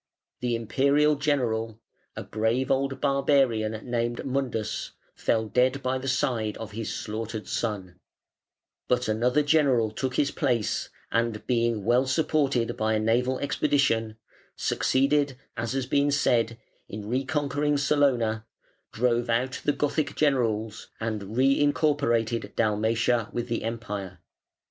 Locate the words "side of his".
6.07-6.91